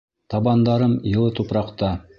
Табандарым 0.33 0.97
йылы 1.13 1.31
тупраҡта. 1.43 1.97